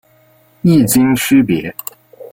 [0.63, 1.75] 异腈区别。